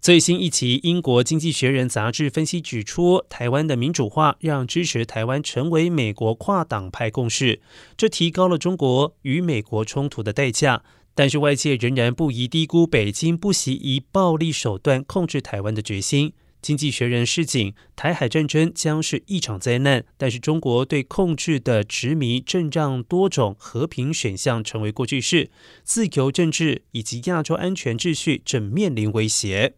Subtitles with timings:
[0.00, 7.60] 最新一期英国经济学人杂志分析指出台湾的民主化让支持台湾成为美国跨党派共识。
[7.96, 10.82] 这提高了中国与美国冲突的代价
[11.14, 16.34] 但是外界仍然不宜低估北京不惜以暴力手段控制台湾的决心。
[16.62, 25.50] 经济学人示警台海战争将是一场灾难但是中国对控制的执迷正让多种和平选项成为过去式
[25.84, 29.74] 自由政治以及亚洲安全秩序正面临威胁。